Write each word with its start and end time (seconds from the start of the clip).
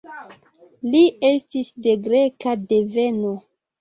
Li 0.95 1.01
estis 1.29 1.69
de 1.89 1.95
greka 2.09 2.57
deveno. 2.73 3.37